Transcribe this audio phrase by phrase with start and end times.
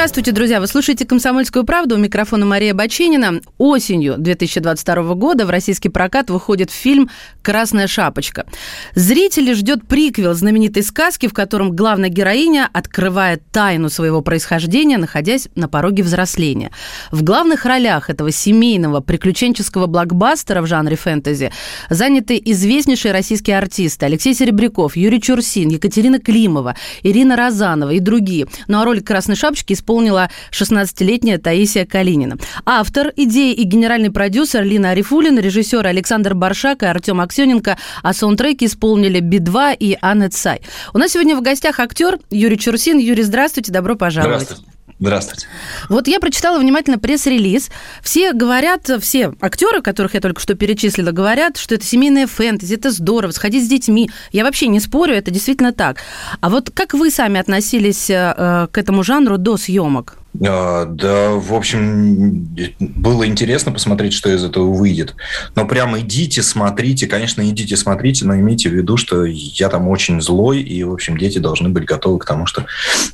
[0.00, 0.60] Здравствуйте, друзья!
[0.60, 1.96] Вы слушаете «Комсомольскую правду».
[1.96, 3.42] У микрофона Мария Баченина.
[3.58, 7.10] Осенью 2022 года в российский прокат выходит фильм
[7.42, 8.46] «Красная шапочка».
[8.94, 15.68] Зрители ждет приквел знаменитой сказки, в котором главная героиня открывает тайну своего происхождения, находясь на
[15.68, 16.70] пороге взросления.
[17.12, 21.52] В главных ролях этого семейного приключенческого блокбастера в жанре фэнтези
[21.90, 28.46] заняты известнейшие российские артисты Алексей Серебряков, Юрий Чурсин, Екатерина Климова, Ирина Розанова и другие.
[28.66, 32.36] Ну а роль «Красной шапочки» исполнила 16-летняя Таисия Калинина.
[32.64, 38.66] Автор идеи и генеральный продюсер Лина Арифулина, режиссеры Александр Баршак и Артем Аксененко, а саундтреки
[38.66, 40.60] исполнили Би-2 и Анна Цай.
[40.94, 42.98] У нас сегодня в гостях актер Юрий Чурсин.
[42.98, 44.42] Юрий, здравствуйте, добро пожаловать.
[44.42, 44.69] Здравствуйте.
[45.00, 45.46] Здравствуйте.
[45.88, 47.70] Вот я прочитала внимательно пресс-релиз.
[48.02, 52.90] Все говорят, все актеры, которых я только что перечислила, говорят, что это семейная фэнтези, это
[52.90, 54.10] здорово, сходить с детьми.
[54.30, 55.96] Я вообще не спорю, это действительно так.
[56.40, 60.19] А вот как вы сами относились э, к этому жанру до съемок?
[60.46, 65.16] А, да, в общем, было интересно посмотреть, что из этого выйдет.
[65.56, 70.20] Но прямо идите, смотрите, конечно, идите, смотрите, но имейте в виду, что я там очень
[70.20, 72.66] злой, и, в общем, дети должны быть готовы к тому, что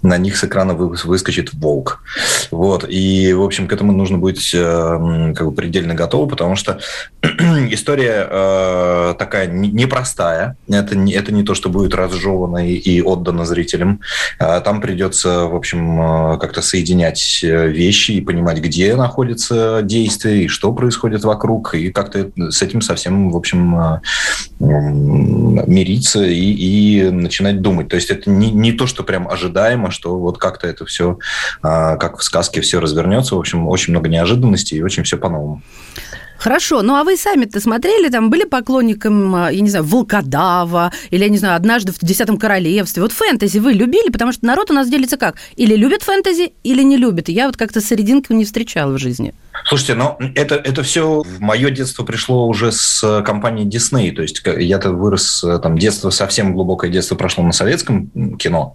[0.03, 2.03] на них с экрана выскочит волк.
[2.51, 6.81] Вот, и, в общем, к этому нужно быть э, как бы предельно готовы, потому что
[7.23, 10.57] история э, такая непростая.
[10.69, 14.01] Это не, это не то, что будет разжевано и, и отдано зрителям.
[14.39, 19.81] А там придется, в общем, э, как-то соединять менять э, вещи и понимать, где находится
[19.83, 24.01] действие и что происходит вокруг, и как-то с этим совсем, в общем, э,
[24.59, 27.89] мириться и, и начинать думать.
[27.89, 31.19] То есть это не, не то, что прям ожидаемо, что вот как-то это все,
[31.63, 33.37] а, как в сказке все развернется.
[33.37, 35.63] В общем, очень много неожиданностей и очень все по-новому.
[36.39, 41.23] Хорошо, ну а вы сами-то смотрели, там были поклонником, а, я не знаю, Волкодава, или,
[41.23, 43.03] я не знаю, однажды в Десятом Королевстве.
[43.03, 45.37] Вот фэнтези вы любили, потому что народ у нас делится как?
[45.57, 47.29] Или любит фэнтези, или не любит.
[47.29, 49.35] Я вот как-то серединку не встречала в жизни.
[49.65, 54.13] Слушайте, ну это, это все в мое детство пришло уже с компании Disney.
[54.13, 58.75] То есть я-то вырос, там детство, совсем глубокое детство прошло на советском кино.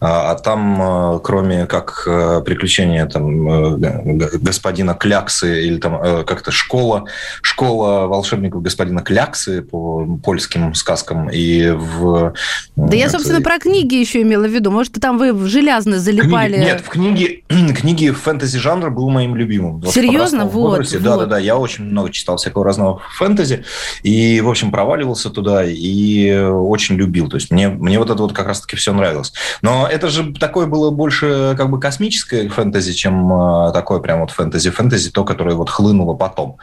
[0.00, 6.50] А, а там, э, кроме как э, приключения там, э, господина Кляксы или там как-то
[6.50, 7.06] школа,
[7.42, 12.34] школа волшебников господина Кляксы по польским сказкам и в...
[12.76, 14.70] Да я, собственно, про книги еще имела в виду.
[14.70, 16.54] Может, там вы в железно залипали...
[16.54, 17.42] Книги, нет, в книге,
[17.74, 19.82] книги фэнтези жанра был моим любимым.
[19.86, 20.09] Серьезно?
[20.10, 20.44] Серьезно?
[20.44, 21.38] Вот, Да, да, да.
[21.38, 23.64] Я очень много читал всякого разного фэнтези.
[24.02, 27.28] И, в общем, проваливался туда и очень любил.
[27.28, 29.32] То есть мне, мне вот это вот как раз-таки все нравилось.
[29.62, 34.30] Но это же такое было больше как бы космическое фэнтези, чем а, такое прям вот
[34.30, 36.56] фэнтези-фэнтези, то, которое вот хлынуло потом.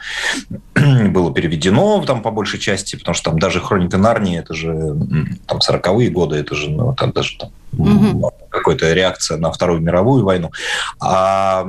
[0.74, 4.96] было переведено там по большей части, потому что там даже «Хроника Нарнии» это же
[5.46, 8.32] там 40-е годы, это же ну, там даже там угу.
[8.50, 10.50] какая-то реакция на Вторую мировую войну.
[11.00, 11.66] А,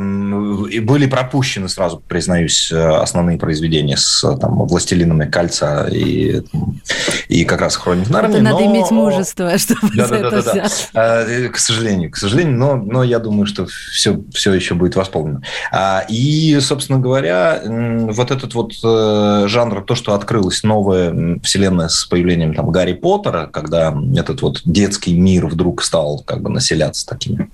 [0.69, 6.41] и были пропущены, сразу признаюсь, основные произведения с там, «Властелинами кольца» и,
[7.27, 8.35] и как раз «Хроник Нарнии».
[8.35, 11.49] Это надо иметь мужество, чтобы да, да, да, да, да.
[11.49, 15.41] К сожалению, к сожалению, но, но я думаю, что все, все еще будет восполнено.
[15.71, 22.05] А, и, собственно говоря, вот этот вот э, жанр, то, что открылась новая вселенная с
[22.05, 27.49] появлением там Гарри Поттера, когда этот вот детский мир вдруг стал как бы населяться такими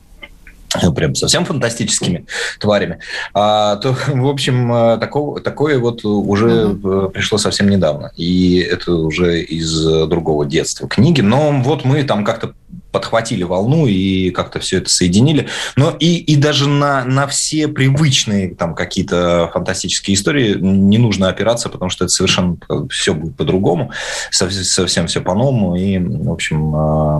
[0.81, 2.25] э, прям совсем фантастическими
[2.59, 2.99] тварями,
[3.33, 7.11] а, то, в общем, э, такого, такое вот уже uh-huh.
[7.11, 8.11] пришло совсем недавно.
[8.17, 11.21] И это уже из другого детства книги.
[11.21, 12.53] Но вот мы там как-то
[12.95, 15.49] подхватили волну и как-то все это соединили.
[15.75, 21.67] Но и, и даже на, на все привычные там какие-то фантастические истории не нужно опираться,
[21.67, 22.55] потому что это совершенно
[22.89, 23.91] все будет по-другому,
[24.31, 25.75] совсем все по-новому.
[25.75, 27.19] И, в общем, а,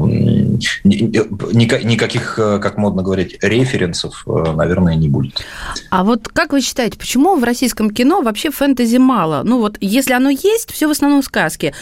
[0.86, 5.44] никаких, как модно говорить, референсов, а, наверное, не будет.
[5.90, 9.42] А вот как вы считаете, почему в российском кино вообще фэнтези мало?
[9.44, 11.74] Ну вот, если оно есть, все в основном сказки.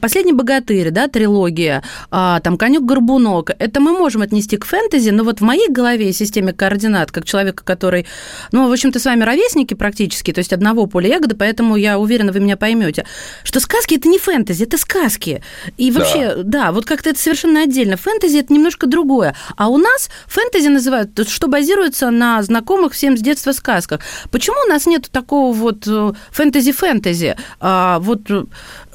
[0.00, 3.56] «Последний богатырь», да, трилогия, а, там «Конек-горбунок», много.
[3.58, 7.24] Это мы можем отнести к фэнтези, но вот в моей голове и системе координат, как
[7.24, 8.06] человека, который,
[8.52, 12.32] ну, в общем-то, с вами ровесники практически, то есть одного поля ягоды, поэтому я уверена,
[12.32, 13.04] вы меня поймете,
[13.44, 15.42] что сказки это не фэнтези, это сказки.
[15.76, 17.96] И вообще, да, да вот как-то это совершенно отдельно.
[17.96, 19.34] Фэнтези это немножко другое.
[19.56, 24.00] А у нас фэнтези называют, что базируется на знакомых всем с детства сказках.
[24.30, 27.36] Почему у нас нет такого вот э, фэнтези-фэнтези?
[27.60, 28.30] А, вот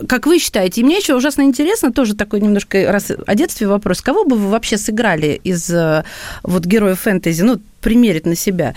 [0.07, 4.01] как вы считаете, и мне еще ужасно интересно, тоже такой немножко раз о детстве вопрос,
[4.01, 6.03] кого бы вы вообще сыграли из э,
[6.43, 8.75] вот героев фэнтези, ну, примерить на себя?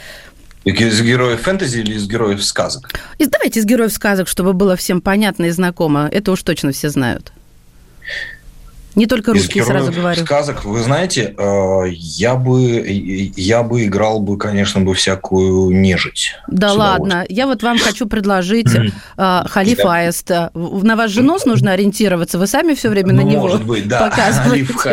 [0.64, 2.90] Из героев фэнтези или из героев сказок?
[3.18, 6.08] Из, давайте из героев сказок, чтобы было всем понятно и знакомо.
[6.10, 7.32] Это уж точно все знают.
[8.96, 10.24] Не только русские, сразу говорю.
[10.24, 12.84] сказок, вы знаете, э, я бы,
[13.36, 16.34] я бы играл бы, конечно, бы всякую нежить.
[16.48, 20.30] Да ладно, я вот вам хочу предложить э, Халиф Аист.
[20.54, 23.86] На ваш же нос нужно ориентироваться, вы сами все время на ну, него Может быть,
[23.86, 24.84] да, Халиф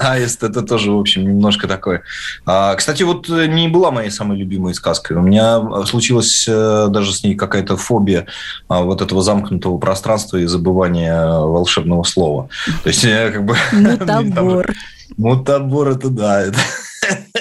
[0.00, 2.02] Аист, это тоже, в общем, немножко такое.
[2.46, 5.16] А, кстати, вот не была моей самой любимой сказкой.
[5.18, 8.26] У меня случилась э, даже с ней какая-то фобия
[8.68, 12.48] а, вот этого замкнутого пространства и забывания волшебного слова.
[12.82, 13.56] То есть как бы...
[13.72, 14.72] Мутабор.
[15.16, 16.58] Мутабор это да, это,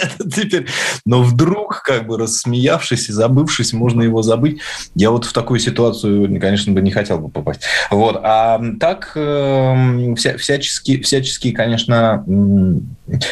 [0.03, 0.67] это теперь...
[1.05, 4.59] Но вдруг, как бы рассмеявшись и забывшись, можно его забыть.
[4.95, 7.61] Я вот в такую ситуацию, конечно, бы не хотел бы попасть.
[7.89, 8.19] Вот.
[8.23, 12.23] А так, э, вся, всячески, всячески, конечно,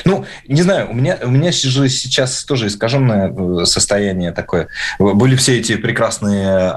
[0.05, 4.67] ну, не знаю, у меня, у меня же сейчас тоже искаженное э, состояние такое.
[4.99, 6.71] Были все эти прекрасные,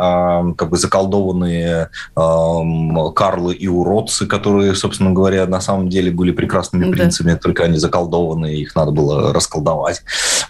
[0.56, 7.32] как бы заколдованные Карлы и уродцы, которые, собственно говоря, на самом деле были прекрасными принцами,
[7.32, 7.38] да.
[7.38, 9.83] только они заколдованные, их надо было расколдовать.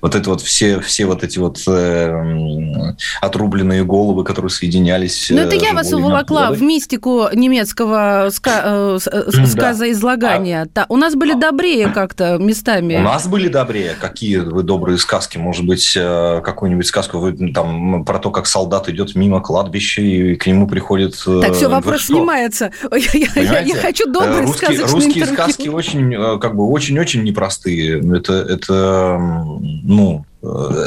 [0.00, 5.28] Вот это вот все, все вот эти вот э, отрубленные головы, которые соединялись.
[5.30, 10.68] Ну, это я вас уволокла в мистику немецкого ска- э, сказоизлагания.
[10.74, 10.86] Да.
[10.88, 12.96] У нас были добрее как-то местами.
[12.96, 13.94] У нас были добрее.
[14.00, 15.38] Какие вы добрые сказки?
[15.38, 20.34] Может быть, э, какую-нибудь сказку вы там про то, как солдат идет мимо кладбища и
[20.36, 21.14] к нему приходит...
[21.26, 22.14] Э, так, все, вопрос что?
[22.14, 22.70] снимается.
[23.14, 25.34] Я, я, я хочу добрые э, русские, русские интервью.
[25.34, 28.00] сказки очень, как бы, очень-очень непростые.
[28.16, 29.18] Это, это,
[29.82, 30.24] ну,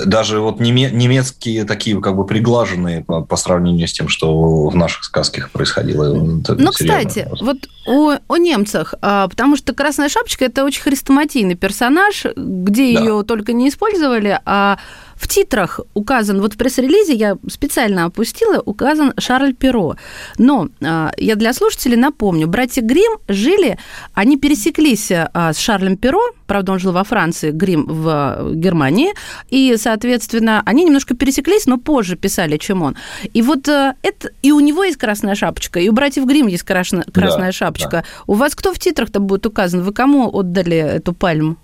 [0.06, 5.04] даже вот немецкие такие как бы приглаженные по, по сравнению с тем, что в наших
[5.04, 6.14] сказках происходило.
[6.14, 7.58] ну, кстати, вот
[7.88, 13.00] о, о немцах, а, потому что Красная Шапочка это очень хрестоматийный персонаж, где да.
[13.00, 14.78] ее только не использовали, а
[15.18, 19.96] в титрах указан, вот в пресс-релизе я специально опустила, указан Шарль Перо.
[20.38, 23.78] Но э, я для слушателей напомню, братья Грим жили,
[24.14, 29.14] они пересеклись э, с Шарлем Перо, правда, он жил во Франции, Грим в Германии,
[29.50, 32.96] и, соответственно, они немножко пересеклись, но позже писали, чем он.
[33.34, 37.04] И вот это, и у него есть красная шапочка, и у братьев Грим есть красная,
[37.04, 37.90] красная да, шапочка.
[37.90, 38.04] Да.
[38.28, 39.82] У вас кто в титрах-то будет указан?
[39.82, 41.58] Вы кому отдали эту пальму?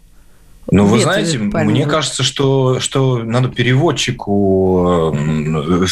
[0.71, 5.86] Ну, вы знаете, мне кажется, что, что надо переводчику, э,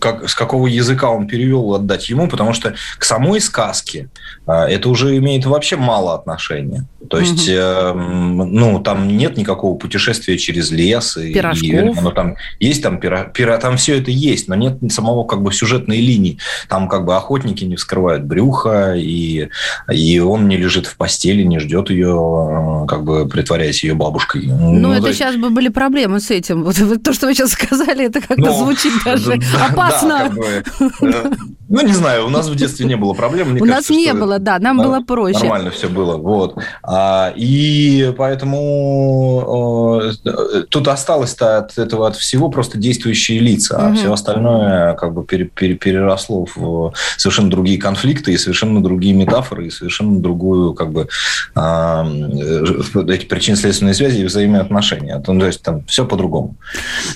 [0.00, 4.08] как, с какого языка он перевел, отдать ему, потому что к самой сказке
[4.46, 6.86] а, это уже имеет вообще мало отношения.
[7.08, 7.98] То есть, угу.
[7.98, 11.14] ну, там нет никакого путешествия через лес.
[11.14, 11.68] Пирожков.
[11.68, 15.42] И, ну, там есть там, пира, пира, там все это есть, но нет самого как
[15.42, 16.38] бы сюжетной линии.
[16.68, 19.48] Там как бы охотники не вскрывают брюха, и,
[19.90, 24.46] и он не лежит в постели, не ждет ее, э, как бы притворяясь ее бабушкой.
[24.46, 25.18] Ну, ну это есть...
[25.18, 26.62] сейчас бы были проблемы с этим.
[26.64, 30.08] Вот то, что вы сейчас сказали, это как-то ну, звучит даже опасно.
[30.08, 30.64] Да, как бы,
[31.08, 31.30] э,
[31.68, 33.50] ну, не знаю, у нас в детстве не было проблем.
[33.50, 35.40] Мне у кажется, нас не было, да, нам было проще.
[35.40, 36.56] Нормально все было, вот.
[36.82, 43.96] А, и поэтому э, тут осталось-то от этого, от всего просто действующие лица, а угу.
[43.96, 49.66] все остальное как бы пере, пере, переросло в совершенно другие конфликты и совершенно другие метафоры
[49.66, 51.08] и совершенно другую как бы
[51.54, 52.64] а, э,
[53.08, 55.18] эти причинно-следственные связи и взаимоотношения.
[55.18, 56.54] То, то есть там все по-другому.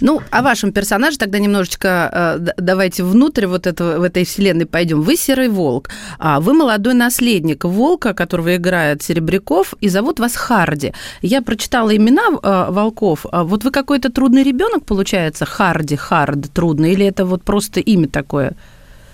[0.00, 4.66] Ну, о вашем персонаже тогда немножечко э, давайте внутрь вот этого, в этой вселенной вселенной
[4.66, 5.02] пойдем.
[5.02, 10.92] Вы серый волк, а вы молодой наследник волка, которого играет Серебряков, и зовут вас Харди.
[11.22, 13.26] Я прочитала имена э, волков.
[13.30, 18.08] А вот вы какой-то трудный ребенок, получается, Харди, Хард, трудный, или это вот просто имя
[18.08, 18.52] такое?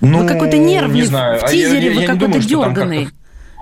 [0.01, 1.41] Ну, вы какой-то нервный не знаю.
[1.41, 3.09] в тизере, а я, я, вы какой-то дерганный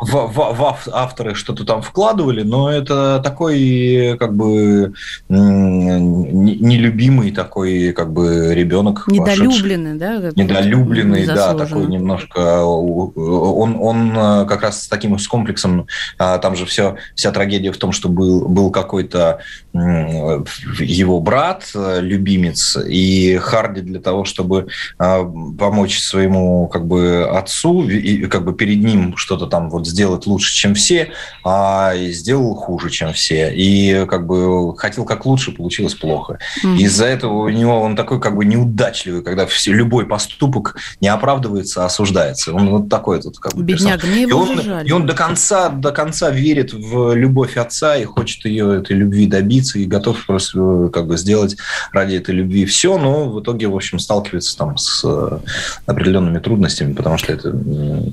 [0.05, 4.93] в, в, в авторы что-то там вкладывали, но это такой как бы
[5.29, 9.07] нелюбимый такой как бы ребенок.
[9.09, 10.31] Недолюбленный, да?
[10.35, 12.65] Недолюбленный, да, такой немножко.
[12.65, 15.87] Он, он э, как раз с таким с комплексом,
[16.19, 19.41] а, там же все, вся трагедия в том, что был, был какой-то
[19.73, 24.67] его брат, э, любимец, и Харди для того, чтобы
[24.99, 25.25] а,
[25.59, 30.53] помочь своему как бы отцу, и как бы перед ним что-то там вот сделать лучше,
[30.53, 31.13] чем все,
[31.45, 33.55] а сделал хуже, чем все.
[33.55, 36.41] И как бы хотел как лучше, получилось плохо.
[36.65, 36.79] Mm-hmm.
[36.79, 41.85] Из-за этого у него он такой как бы неудачливый, когда все, любой поступок не оправдывается,
[41.85, 42.53] а осуждается.
[42.53, 44.89] Он вот такой тут как бы Бедняга, мне его и он, жаль.
[44.89, 49.27] и он до конца, до конца верит в любовь отца и хочет ее этой любви
[49.29, 51.57] добиться и готов просто как бы сделать
[51.93, 55.39] ради этой любви все, но в итоге, в общем, сталкивается там с э,
[55.87, 57.51] определенными трудностями, потому что это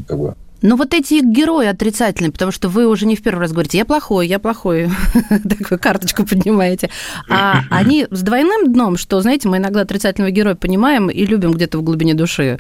[0.08, 3.52] как бы Но вот эти герои отрицательные, потому что вы уже не в первый раз
[3.52, 4.90] говорите, я плохой, я плохой,
[5.30, 6.90] такую карточку поднимаете.
[7.30, 11.78] А они с двойным дном, что, знаете, мы иногда отрицательного героя понимаем и любим где-то
[11.78, 12.60] в глубине души.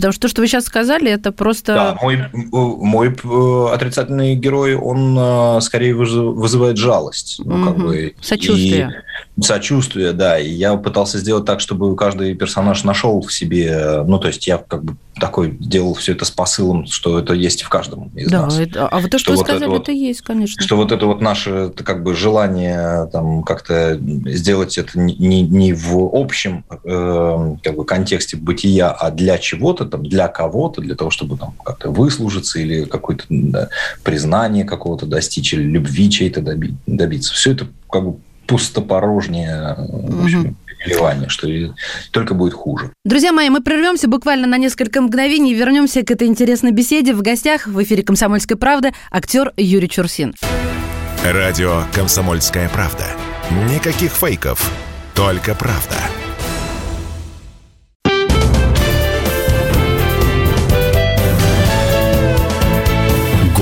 [0.00, 1.74] Потому что то, что вы сейчас сказали, это просто...
[1.74, 7.40] Да, мой, мой э, отрицательный герой, он э, скорее вызывает жалость.
[7.44, 9.04] Ну, как бы, Сочувствие.
[9.36, 10.38] И сочувствие, да.
[10.38, 14.02] И я пытался сделать так, чтобы каждый персонаж нашел в себе...
[14.06, 17.62] Ну, то есть я как бы такой делал все это с посылом, что это есть
[17.62, 18.58] в каждом из да, нас.
[18.58, 20.62] Это, а вот то, что, что вы вот сказали, это, вот, это есть, конечно.
[20.62, 26.10] Что вот это вот наше как бы желание там как-то сделать это не, не в
[26.12, 31.36] общем э, как бы контексте бытия, а для чего-то, там, для кого-то, для того, чтобы
[31.36, 33.68] там как-то выслужиться или какое-то да,
[34.02, 36.40] признание какого-то достичь, или любви чьей-то
[36.86, 37.34] добиться.
[37.34, 38.16] Все это как бы
[38.46, 41.48] пустопорожнее, в общем, переливание, что
[42.10, 42.90] только будет хуже.
[43.04, 47.14] Друзья мои, мы прервемся буквально на несколько мгновений и вернемся к этой интересной беседе.
[47.14, 50.34] В гостях в эфире «Комсомольской правды» актер Юрий Чурсин.
[51.24, 53.04] Радио «Комсомольская правда».
[53.68, 54.72] Никаких фейков,
[55.14, 55.96] только правда.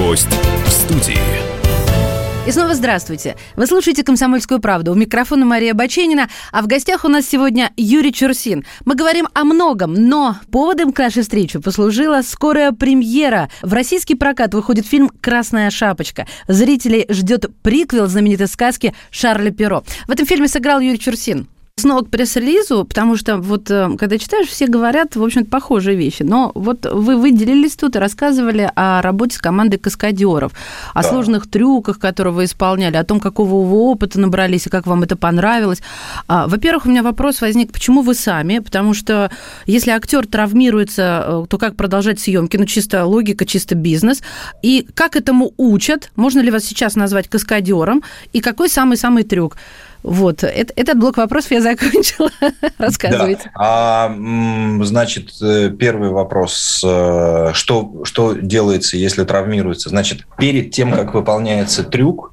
[0.08, 0.28] Гость
[0.64, 1.18] в студии.
[2.46, 3.36] И снова здравствуйте.
[3.56, 4.92] Вы слушаете «Комсомольскую правду».
[4.92, 8.64] У микрофона Мария Баченина, а в гостях у нас сегодня Юрий Чурсин.
[8.86, 13.50] Мы говорим о многом, но поводом к нашей встрече послужила скорая премьера.
[13.60, 16.26] В российский прокат выходит фильм «Красная шапочка».
[16.46, 19.84] Зрителей ждет приквел знаменитой сказки Шарля Перо.
[20.06, 21.48] В этом фильме сыграл Юрий Чурсин.
[21.78, 26.24] Снова к пресс-релизу, потому что вот э, когда читаешь, все говорят, в общем-то, похожие вещи.
[26.24, 30.52] Но вот вы выделились тут и рассказывали о работе с командой каскадеров,
[30.92, 31.08] о да.
[31.08, 35.16] сложных трюках, которые вы исполняли, о том, какого вы опыта набрались и как вам это
[35.16, 35.80] понравилось.
[36.26, 38.58] А, во-первых, у меня вопрос возник, почему вы сами?
[38.58, 39.30] Потому что
[39.66, 42.56] если актер травмируется, э, то как продолжать съемки?
[42.56, 44.22] Ну, чисто логика, чисто бизнес.
[44.62, 46.10] И как этому учат?
[46.16, 48.02] Можно ли вас сейчас назвать каскадером?
[48.32, 49.56] И какой самый-самый трюк?
[50.08, 52.30] Вот, это, этот блок вопросов я закончила.
[52.78, 53.50] Рассказывайте.
[53.54, 53.60] Да.
[54.08, 54.16] А,
[54.84, 56.82] значит, э, первый вопрос.
[56.82, 59.90] Э, что, что делается, если травмируется?
[59.90, 62.32] Значит, перед тем, как выполняется трюк,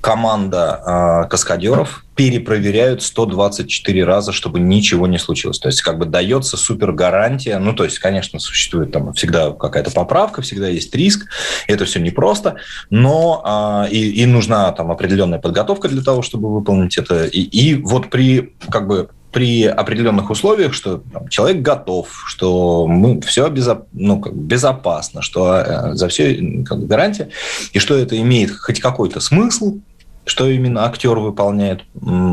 [0.00, 5.58] команда э, каскадеров перепроверяют 124 раза, чтобы ничего не случилось.
[5.58, 7.58] То есть как бы дается супер гарантия.
[7.58, 11.26] Ну, то есть, конечно, существует там всегда какая-то поправка, всегда есть риск.
[11.66, 12.56] Это все непросто,
[12.88, 17.26] но э, и, и нужна там определенная подготовка для того, чтобы выполнить это.
[17.26, 23.20] И, и вот при как бы при определенных условиях, что там, человек готов, что мы
[23.20, 23.86] все безоп...
[23.92, 27.28] ну, как, безопасно, что э, за все как, гарантия,
[27.72, 29.78] и что это имеет хоть какой-то смысл,
[30.26, 31.84] что именно актер выполняет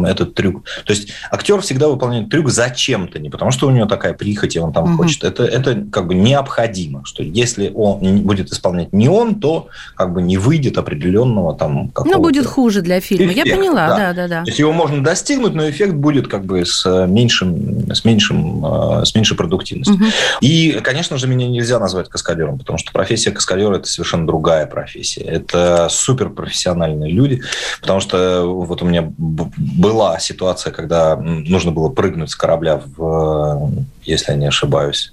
[0.05, 0.65] этот трюк.
[0.85, 4.59] То есть актер всегда выполняет трюк зачем-то, не потому что у него такая прихоть, и
[4.59, 5.03] он там угу.
[5.03, 5.23] хочет.
[5.23, 10.21] Это, это как бы необходимо, что если он будет исполнять не он, то как бы
[10.21, 13.31] не выйдет определенного там Ну, будет хуже для фильма.
[13.31, 13.97] Эффект, Я поняла, да.
[13.97, 14.43] да, да, да.
[14.43, 19.05] То есть его можно достигнуть, но эффект будет как бы с меньшим, с меньшим, э,
[19.05, 19.95] с меньшей продуктивностью.
[19.95, 20.05] Угу.
[20.41, 25.21] И, конечно же, меня нельзя назвать каскадером, потому что профессия каскадера– это совершенно другая профессия.
[25.21, 27.41] Это суперпрофессиональные люди,
[27.83, 33.73] Потому что вот у меня была ситуация, когда нужно было прыгнуть с корабля в,
[34.03, 35.11] если я не ошибаюсь,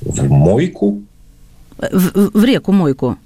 [0.00, 1.02] в мойку.
[1.76, 3.16] В, в реку Мойку.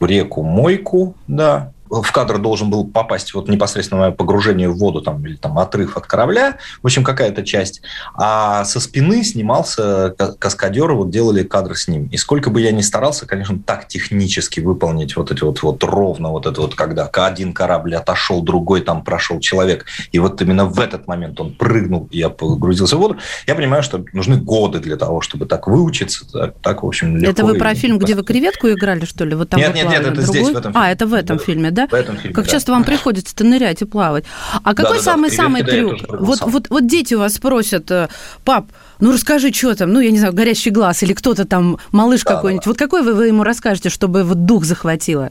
[0.00, 5.24] В реку Мойку, да в кадр должен был попасть вот непосредственно погружение в воду там,
[5.26, 7.82] или там отрыв от корабля, в общем, какая-то часть.
[8.14, 12.06] А со спины снимался каскадер, вот делали кадр с ним.
[12.06, 16.30] И сколько бы я ни старался, конечно, так технически выполнить вот эти вот, вот ровно
[16.30, 20.80] вот это вот, когда один корабль отошел, другой там прошел человек, и вот именно в
[20.80, 24.96] этот момент он прыгнул, и я погрузился в воду, я понимаю, что нужны годы для
[24.96, 27.30] того, чтобы так выучиться, так, так в общем, легко.
[27.30, 29.34] Это вы про фильм, где вы креветку играли, что ли?
[29.34, 30.26] Вот там нет, нет, нет, это другой?
[30.26, 30.86] здесь, в этом фильме.
[30.86, 31.83] А, это в этом фильме, да?
[31.90, 32.50] В этом фильме, Как да.
[32.50, 34.24] часто вам приходится-то нырять и плавать.
[34.62, 35.96] А какой самый-самый да, трюк?
[36.08, 38.08] Вот, вот, вот дети у вас спросят, э,
[38.44, 38.66] пап,
[39.00, 42.34] ну расскажи, что там, ну, я не знаю, горящий глаз или кто-то там, малыш да,
[42.34, 42.64] какой-нибудь.
[42.64, 42.70] Да.
[42.70, 45.30] Вот какой вы, вы ему расскажете, чтобы вот дух захватило?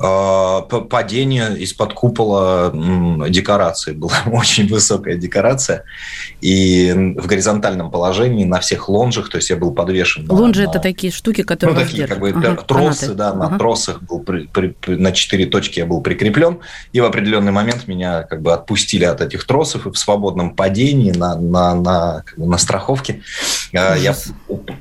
[0.00, 2.72] А, падение из-под купола
[3.28, 3.92] декорации.
[3.92, 5.84] Была очень высокая декорация.
[6.40, 10.30] И в горизонтальном положении на всех лонжах, то есть я был подвешен.
[10.30, 13.14] Лонжи на, это такие штуки, которые Ну, такие как бы ага, тросы, канаты.
[13.18, 13.58] да, на ага.
[13.58, 16.58] тросах был при, при, на четыре точки я был прикреплен.
[16.92, 21.10] И в определенный момент меня как бы отпустили от этих тросов и в свободном падении
[21.10, 23.22] на, на, на, как бы на страховке
[23.72, 24.14] Я,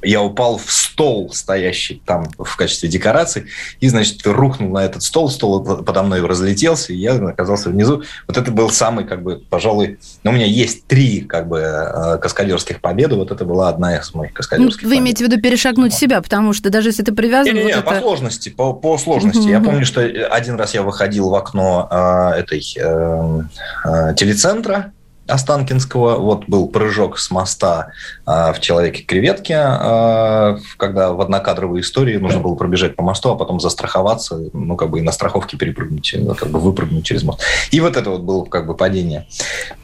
[0.04, 3.48] я упал в стол, стоящий там в качестве декорации,
[3.80, 8.04] и, значит, рухнул на этот стол, стол подо мной разлетелся, и я оказался внизу.
[8.28, 12.82] Вот это был самый, как бы, пожалуй, ну, у меня есть три, как бы, каскадерских
[12.82, 15.02] победы, вот это была одна из моих каскадерских Вы побед.
[15.02, 17.54] имеете в виду перешагнуть себя, потому что даже если ты привязан...
[17.54, 18.02] Не-не-не, вот по это...
[18.02, 19.48] сложности, по, по сложности.
[19.48, 23.42] Я помню, что один раз я выходил в окно э, этой э,
[23.86, 24.94] э, телецентра,
[25.28, 26.18] Останкинского.
[26.18, 27.92] Вот был прыжок с моста
[28.26, 33.60] э, в «Человеке-креветке», э, когда в однокадровой истории нужно было пробежать по мосту, а потом
[33.60, 37.42] застраховаться, ну, как бы и на страховке перепрыгнуть, ну, как бы выпрыгнуть через мост.
[37.72, 39.28] И вот это вот было как бы падение.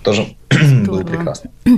[0.03, 0.35] Тоже
[0.85, 1.49] было прекрасно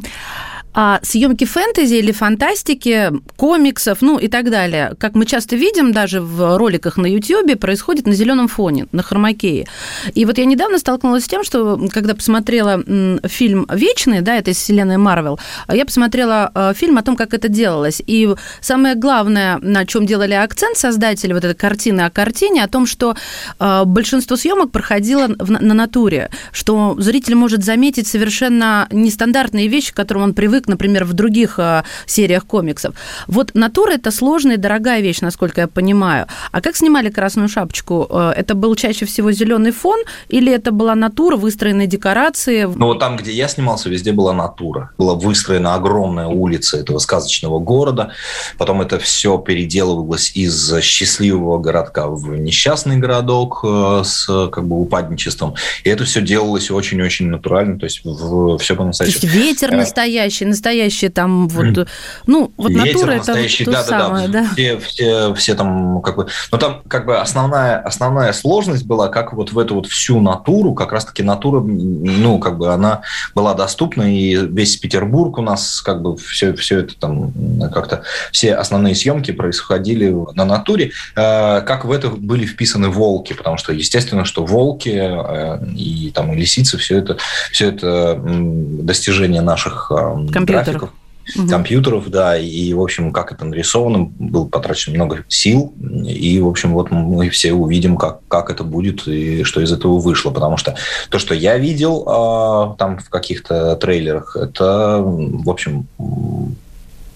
[0.75, 6.20] а съемки фэнтези или фантастики, комиксов, ну и так далее, как мы часто видим даже
[6.20, 9.67] в роликах на YouTube, происходит на зеленом фоне, на хромакее.
[10.13, 12.84] И вот я недавно столкнулась с тем, что когда посмотрела
[13.25, 15.39] фильм «Вечный», да, это из вселенной Марвел,
[15.72, 18.01] я посмотрела э, фильм о том, как это делалось.
[18.05, 18.29] И
[18.60, 23.15] самое главное, на чем делали акцент создатели вот этой картины о картине, о том, что
[23.60, 30.24] э, большинство съемок проходило на натуре, что зритель может заметить совершенно нестандартные вещи, к которым
[30.24, 32.94] он привык привык, например, в других э, сериях комиксов.
[33.28, 36.28] Вот натура– это сложная и дорогая вещь, насколько я понимаю.
[36.52, 38.08] А как снимали «Красную шапочку»?
[38.10, 42.68] Э, это был чаще всего зеленый фон или это была натура, выстроенные декорации?
[42.76, 44.90] Ну, вот там, где я снимался, везде была натура.
[44.98, 48.10] Была выстроена огромная улица этого сказочного города.
[48.58, 55.54] Потом это все переделывалось из счастливого городка в несчастный городок э, с как бы упадничеством.
[55.86, 59.22] И это все делалось очень-очень натурально, то есть в, все по-настоящему.
[59.22, 61.88] То есть ветер настоящий, настоящие там вот,
[62.26, 63.34] ну, вот Ветер натура это
[63.66, 64.50] то да, самое, да, да.
[64.54, 69.34] Все, все, все там как бы, но там как бы основная, основная сложность была, как
[69.34, 73.02] вот в эту вот всю натуру, как раз-таки натура, ну, как бы она
[73.36, 77.34] была доступна, и весь Петербург у нас как бы все, все это там
[77.74, 83.58] как-то, все основные съемки происходили на натуре, э, как в это были вписаны волки, потому
[83.58, 87.18] что, естественно, что волки э, и там и лисицы, все это,
[87.52, 90.66] все это достижение наших э, компьютеров.
[90.66, 90.94] графиков,
[91.36, 91.48] угу.
[91.48, 95.74] компьютеров, да, и, в общем, как это нарисовано, было потрачено много сил,
[96.06, 100.00] и, в общем, вот мы все увидим, как, как это будет и что из этого
[100.00, 100.75] вышло, потому что
[101.10, 105.88] то, что я видел э, там в каких-то трейлерах, это, в общем,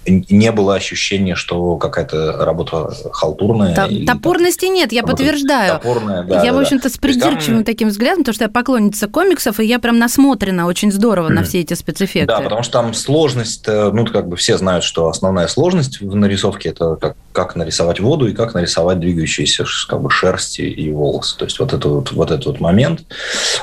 [0.06, 3.76] не было ощущения, что какая-то работа халтурная.
[3.76, 5.74] Та- топорности там, нет, я подтверждаю.
[5.74, 6.44] Топорная, да.
[6.44, 7.64] Я, да, в общем-то, с придирчивым там...
[7.64, 11.34] таким взглядом, потому что я поклонница комиксов, и я прям насмотрена очень здорово mm.
[11.34, 12.28] на все эти спецэффекты.
[12.28, 16.70] Да, потому что там сложность, ну, как бы все знают, что основная сложность в нарисовке–
[16.70, 21.38] это как, как нарисовать воду и как нарисовать двигающиеся как бы шерсти и волосы.
[21.38, 23.04] То есть вот, это вот, вот этот вот момент,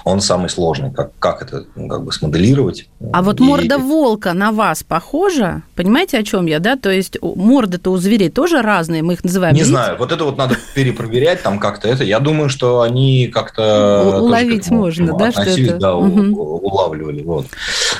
[0.04, 2.88] он самый сложный, как, как это как бы смоделировать.
[3.12, 3.42] А вот и...
[3.42, 5.62] морда волка на вас похожа?
[5.74, 6.76] Понимаете, о чем я, да?
[6.76, 9.54] То есть морды-то у зверей тоже разные, мы их называем.
[9.54, 9.68] Не лиц.
[9.68, 12.04] знаю, вот это вот надо перепроверять там как-то это.
[12.04, 15.78] Я думаю, что они как-то уловить можно, да, что это?
[15.78, 16.36] Да, угу.
[16.36, 17.46] улавливали, вот.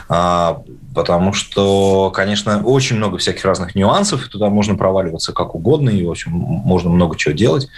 [0.08, 0.62] А,
[0.96, 6.02] потому что, конечно, очень много всяких разных нюансов, и туда можно проваливаться как угодно, и,
[6.02, 7.68] в общем, можно много чего делать.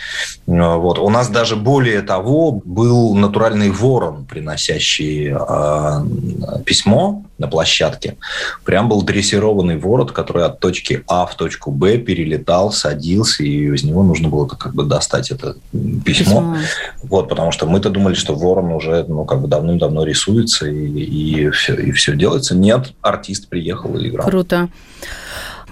[0.46, 1.00] Вот.
[1.00, 8.16] У нас даже более того был натуральный ворон, приносящий э, письмо на площадке.
[8.64, 13.84] Прям был дрессированный ворот, который от точки А в точку Б перелетал, садился, и из
[13.84, 15.56] него нужно было как бы достать это
[16.04, 16.04] письмо.
[16.04, 16.56] письмо.
[17.04, 21.50] Вот, потому что мы-то думали, что ворон уже ну, как бы давным-давно рисуется, и, и,
[21.50, 22.56] все, и все делается.
[22.56, 24.26] Нет, артист приехал и играл.
[24.28, 24.68] Круто.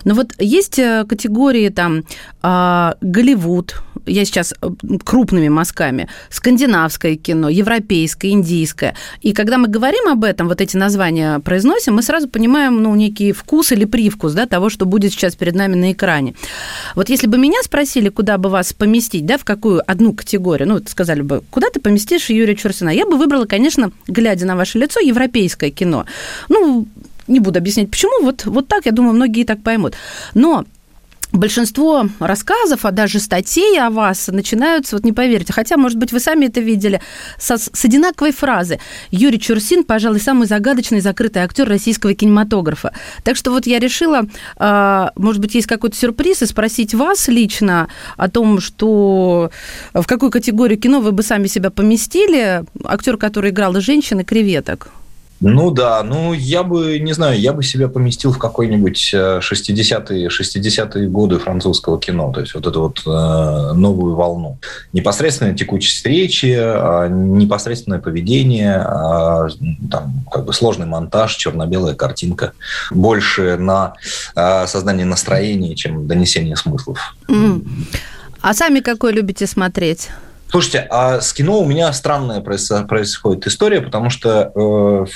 [0.07, 2.05] Но вот есть э, категории там
[2.41, 4.69] а, Голливуд, я сейчас э,
[5.05, 8.95] крупными мазками, скандинавское кино, европейское, индийское.
[9.21, 13.33] И когда мы говорим об этом, вот эти названия произносим, мы сразу понимаем, ну, некий
[13.33, 16.35] вкус или привкус, да, того, что будет сейчас перед нами на экране.
[16.95, 20.81] Вот если бы меня спросили, куда бы вас поместить, да, в какую одну категорию, ну,
[20.87, 25.01] сказали бы, куда ты поместишь Юрия Чурсина, я бы выбрала, конечно, глядя на ваше лицо,
[25.01, 26.07] европейское кино.
[26.49, 26.87] Ну,
[27.29, 28.23] не буду объяснять, почему.
[28.23, 29.95] Вот, вот так, я думаю, многие так поймут.
[30.35, 30.65] Но
[31.33, 36.21] большинство рассказов, а даже статей о вас начинаются, вот не поверите, хотя, может быть, вы
[36.21, 37.01] сами это видели,
[37.39, 38.79] со, с одинаковой фразы.
[39.11, 42.93] Юрий Чурсин, пожалуй, самый загадочный закрытый актер российского кинематографа.
[43.23, 44.23] Так что вот я решила,
[44.57, 49.51] а, может быть, есть какой-то сюрприз, и спросить вас лично о том, что
[49.93, 54.91] в какую категорию кино вы бы сами себя поместили, актер, который играл женщины, креветок.
[55.41, 61.09] Ну да, ну я бы, не знаю, я бы себя поместил в какой-нибудь 60-е, 60-е
[61.09, 64.59] годы французского кино, то есть вот эту вот э, новую волну.
[64.95, 69.49] Непосредственная текучесть речи, э, непосредственное поведение, э,
[69.91, 72.53] там как бы сложный монтаж, черно-белая картинка,
[72.91, 73.93] больше на
[74.35, 77.15] э, создание настроения, чем донесение смыслов.
[77.29, 77.67] Mm.
[78.41, 80.09] А сами какой любите смотреть?
[80.49, 85.07] Слушайте, а с кино у меня странная происходит история, потому что э,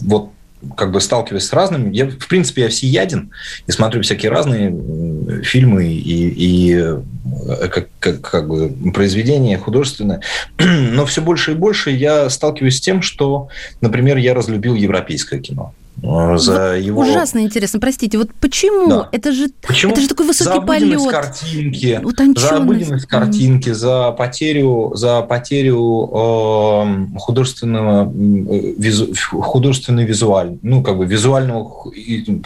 [0.00, 0.30] вот
[0.76, 3.30] как бы сталкиваясь с разными, я, в принципе, я всеяден
[3.66, 10.20] и смотрю всякие разные фильмы и, и э, как, как, как бы произведения художественные,
[10.58, 13.48] но все больше и больше я сталкиваюсь с тем, что,
[13.80, 15.74] например, я разлюбил европейское кино.
[16.02, 17.00] Э, за вот его...
[17.00, 18.88] Ужасно интересно, простите, вот почему?
[18.88, 19.08] Да.
[19.12, 19.92] Это, же, почему?
[19.92, 21.10] это же такой высокий за полет.
[21.10, 22.00] картинки,
[22.36, 31.06] за обыденность картинки, за потерю, за потерю э, художественного, визу, художественной визуаль, ну, как бы
[31.06, 31.90] визуального,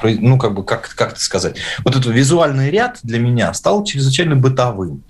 [0.03, 4.37] ну, как бы, как, как это сказать, вот этот визуальный ряд для меня стал чрезвычайно
[4.37, 5.03] бытовым.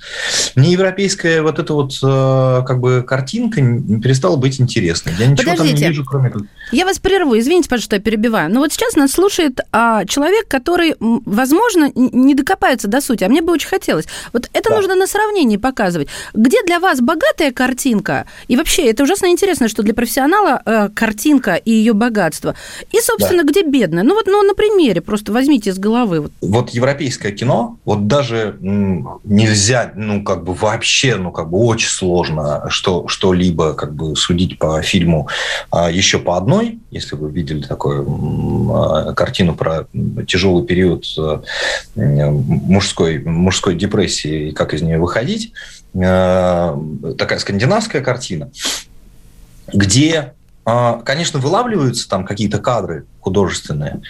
[0.54, 3.60] Мне европейская вот эта вот, э, как бы, картинка
[4.02, 5.12] перестала быть интересной.
[5.18, 5.74] Я ничего Подождите.
[5.74, 6.32] там не вижу, кроме...
[6.72, 8.50] Я вас прерву, извините, пожалуйста, что я перебиваю перебиваю.
[8.50, 13.42] Но вот сейчас нас слушает а, человек, который, возможно, не докопается до сути, а мне
[13.42, 14.06] бы очень хотелось.
[14.32, 14.76] Вот это да.
[14.76, 16.08] нужно на сравнении показывать.
[16.34, 18.26] Где для вас богатая картинка?
[18.48, 22.54] И вообще, это ужасно интересно, что для профессионала э, картинка и ее богатство.
[22.92, 23.48] И, собственно, да.
[23.48, 24.02] где бедная?
[24.02, 26.20] Ну вот ну, на примере, просто возьмите из головы.
[26.20, 26.32] Вот.
[26.40, 32.64] вот европейское кино, вот даже нельзя, ну как бы вообще, ну как бы очень сложно
[32.68, 35.28] что, что-либо как бы судить по фильму
[35.70, 38.02] а, еще по одной, если вы видели такое
[39.14, 39.86] картину про
[40.26, 41.40] тяжелый период э,
[42.30, 45.52] мужской, мужской депрессии и как из нее выходить.
[45.94, 46.76] Э,
[47.18, 48.50] такая скандинавская картина,
[49.72, 54.00] где, а, конечно, вылавливаются там какие-то кадры художественные,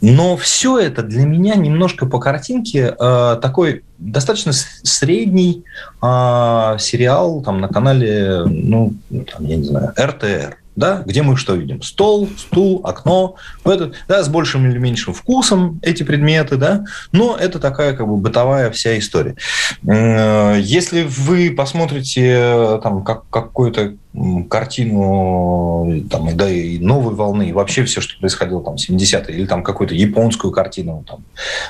[0.00, 5.64] но все это для меня немножко по картинке э, такой достаточно средний
[6.02, 11.82] сериал там на канале, ну, там, я не знаю, РТР да, где мы что видим?
[11.82, 17.58] Стол, стул, окно, это, да, с большим или меньшим вкусом эти предметы, да, но это
[17.58, 19.36] такая как бы бытовая вся история.
[19.82, 23.94] Если вы посмотрите там как, какую-то
[24.48, 29.46] картину там, да, и новой волны, и вообще все, что происходило там в 70-е, или
[29.46, 31.24] там какую-то японскую картину там,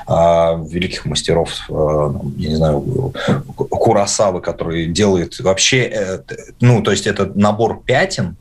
[0.07, 3.13] а, великих мастеров, а, я не знаю,
[3.57, 6.19] Курасавы, который делает вообще, э,
[6.61, 8.37] ну, то есть это набор пятен,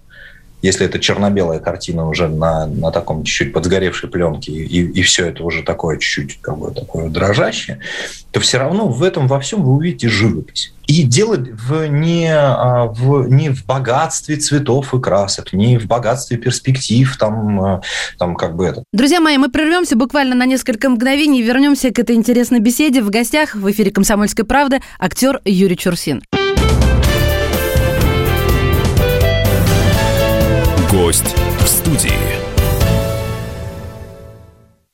[0.63, 5.43] если это черно-белая картина уже на, на таком чуть-чуть подсгоревшей пленке, и, и все это
[5.43, 7.79] уже такое чуть-чуть как бы, такое дрожащее,
[8.31, 10.73] то все равно в этом во всем вы увидите живопись.
[10.87, 16.37] И дело в не, а, в, не в богатстве цветов и красок, не в богатстве
[16.37, 17.81] перспектив, там, а,
[18.17, 18.83] там как бы это.
[18.93, 23.01] Друзья мои, мы прервемся буквально на несколько мгновений и вернемся к этой интересной беседе.
[23.01, 26.23] В гостях в эфире «Комсомольской правды» актер Юрий Чурсин.
[30.93, 32.32] Гость в студии.